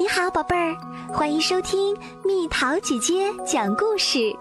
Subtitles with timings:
[0.00, 0.76] 你好，宝贝儿，
[1.12, 1.92] 欢迎收听
[2.24, 4.32] 蜜桃姐姐讲故事。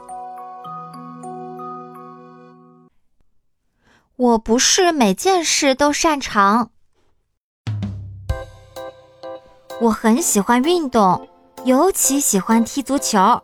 [4.17, 6.70] 我不是每件事都擅长。
[9.82, 11.28] 我很喜欢运动，
[11.66, 13.42] 尤其喜欢踢足球。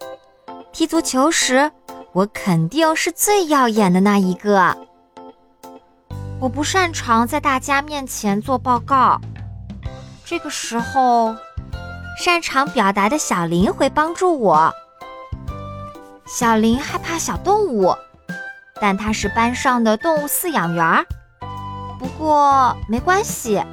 [0.71, 1.71] 踢足球时，
[2.11, 4.77] 我肯定是最耀眼的那一个。
[6.39, 9.19] 我不擅长在大家面前做报告，
[10.23, 11.35] 这个时候。
[12.17, 14.73] 擅长表达的小林会帮助我。
[16.25, 17.95] 小林害怕小动物，
[18.79, 21.05] 但他是班上的动物饲养员。
[21.99, 23.63] 不过没关系，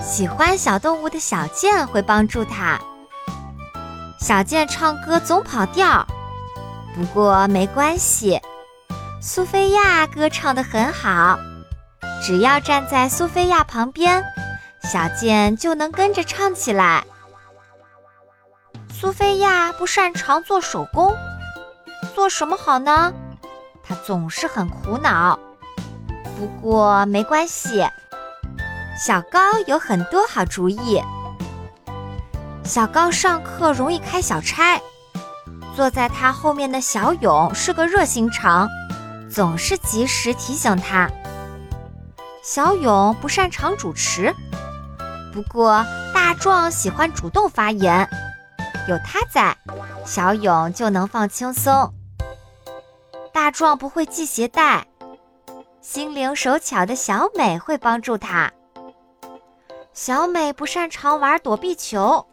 [0.00, 2.78] 喜欢小动物的小健会帮助他。
[4.18, 6.06] 小健唱歌总跑调，
[6.94, 8.40] 不过没关系，
[9.20, 11.38] 苏菲亚歌唱得很好。
[12.22, 14.22] 只要站在苏菲亚旁边，
[14.82, 17.04] 小健就能跟着唱起来。
[19.04, 21.14] 苏菲亚不擅长做手工，
[22.14, 23.12] 做什么好呢？
[23.82, 25.38] 她总是很苦恼。
[26.38, 27.86] 不过没关系，
[28.98, 31.02] 小高有很多好主意。
[32.64, 34.80] 小高上课容易开小差，
[35.76, 38.66] 坐在他后面的小勇是个热心肠，
[39.30, 41.10] 总是及时提醒他。
[42.42, 44.34] 小勇不擅长主持，
[45.30, 48.08] 不过大壮喜欢主动发言。
[48.86, 49.56] 有他在，
[50.04, 51.92] 小勇就能放轻松。
[53.32, 54.86] 大壮不会系鞋带，
[55.80, 58.52] 心灵手巧的小美会帮助他。
[59.92, 62.26] 小美不擅长玩躲避球，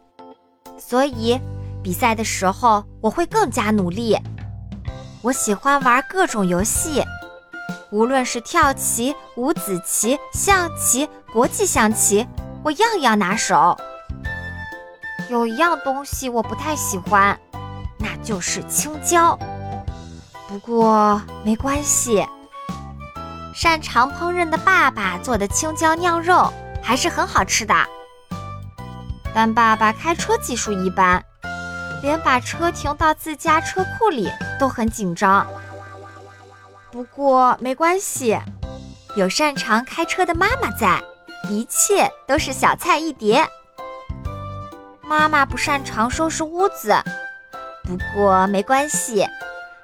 [0.78, 1.40] 所以
[1.82, 4.16] 比赛的时候我会更加努力。
[5.22, 7.02] 我喜欢玩各种游戏，
[7.90, 12.26] 无论是跳棋、五子棋、象棋、国际象棋，
[12.62, 13.76] 我样样拿手。
[15.32, 17.40] 有一样东西我不太喜欢，
[17.96, 19.38] 那就是青椒。
[20.46, 22.26] 不过没关系，
[23.54, 27.74] 擅长烹饪的爸爸做的青椒酿肉还是很好吃的。
[29.32, 31.24] 但爸爸开车技术一般，
[32.02, 35.46] 连把车停到自家车库里都很紧张。
[36.90, 38.38] 不过没关系，
[39.16, 41.02] 有擅长开车的妈妈在，
[41.48, 43.48] 一切都是小菜一碟。
[45.12, 46.96] 妈妈不擅长收拾屋子，
[47.84, 49.28] 不过没关系，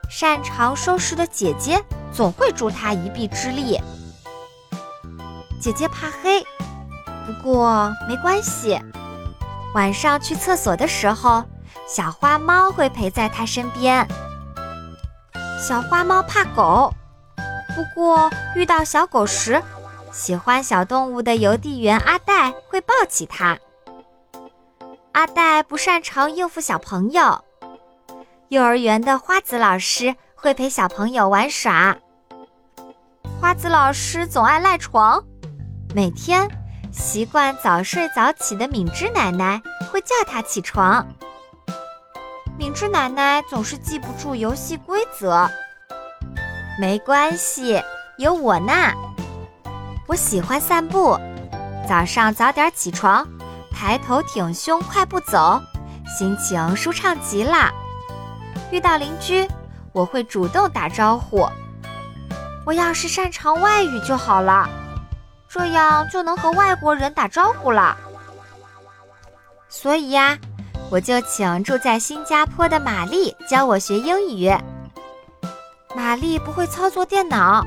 [0.09, 3.79] 擅长收拾的姐姐总会助她一臂之力。
[5.61, 6.43] 姐姐怕黑，
[7.27, 8.81] 不过没关系，
[9.75, 11.45] 晚上去厕所的时候，
[11.87, 14.09] 小花猫会陪在她身边。
[15.61, 16.95] 小花猫怕狗，
[17.77, 19.63] 不过遇到小狗时，
[20.11, 23.59] 喜欢小动物的邮递员阿黛会抱起它。
[25.19, 27.43] 阿黛不擅长应付小朋友，
[28.51, 31.97] 幼儿园的花子老师会陪小朋友玩耍。
[33.41, 35.21] 花子老师总爱赖床，
[35.93, 36.49] 每天
[36.93, 41.05] 习惯早睡早起的敏芝奶奶会叫他起床。
[42.57, 45.51] 敏芝奶奶总是记不住游戏规则，
[46.81, 47.83] 没关系，
[48.19, 48.73] 有我呢。
[50.07, 51.19] 我喜欢散步，
[51.89, 53.27] 早上早点起床。
[53.79, 55.63] 抬头挺胸，快步走，
[56.05, 57.71] 心情舒畅极了。
[58.73, 59.47] 遇到邻居，
[59.93, 61.49] 我会主动打招呼。
[62.67, 64.69] 我要是擅长外语就好了，
[65.49, 67.97] 这样就能和外国人打招呼了。
[69.69, 70.37] 所以呀，
[70.91, 74.53] 我就请住在新加坡的玛丽教我学英语。
[75.95, 77.65] 玛丽不会操作电脑，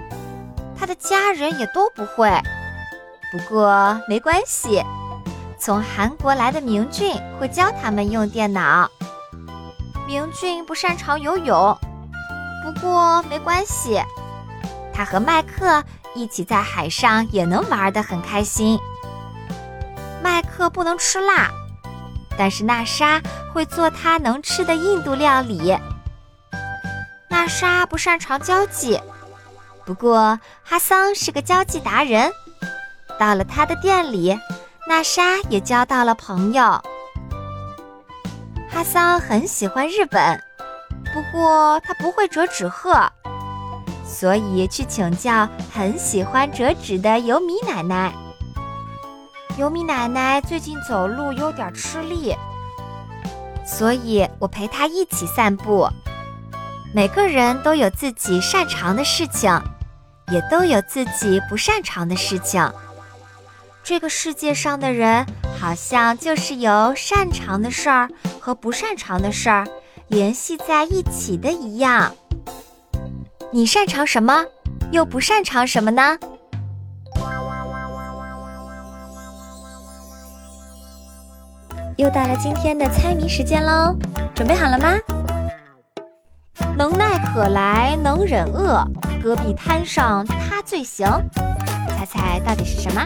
[0.77, 2.29] 她的家人也都不会。
[3.31, 4.83] 不过没关系。
[5.61, 8.89] 从韩国来的明俊会教他们用电脑。
[10.07, 11.77] 明俊不擅长游泳，
[12.63, 14.01] 不过没关系，
[14.91, 15.83] 他和麦克
[16.15, 18.79] 一起在海上也能玩得很开心。
[20.23, 21.51] 麦克不能吃辣，
[22.35, 23.21] 但是娜莎
[23.53, 25.77] 会做他能吃的印度料理。
[27.29, 28.99] 娜莎不擅长交际，
[29.85, 32.31] 不过哈桑是个交际达人，
[33.19, 34.35] 到了他的店里。
[34.91, 36.63] 娜莎也交到了朋友。
[38.69, 40.37] 哈桑很喜欢日本，
[41.13, 43.09] 不过他不会折纸鹤，
[44.05, 48.13] 所以去请教很喜欢折纸的尤米奶奶。
[49.57, 52.35] 尤米奶奶最近走路有点吃力，
[53.65, 55.87] 所以我陪她一起散步。
[56.93, 59.57] 每个人都有自己擅长的事情，
[60.33, 62.69] 也都有自己不擅长的事情。
[63.91, 65.25] 这个世界上的人
[65.59, 68.07] 好像就是由擅长的事儿
[68.39, 69.67] 和不擅长的事儿
[70.07, 72.15] 联系在一起的一样。
[73.51, 74.45] 你擅长什么，
[74.93, 76.17] 又不擅长什么呢？
[81.97, 83.93] 又到了今天的猜谜时间喽，
[84.33, 84.97] 准备好了吗？
[86.77, 88.87] 能耐渴来能忍饿，
[89.21, 91.05] 戈壁滩上他最行。
[91.89, 93.05] 猜猜到底是什么？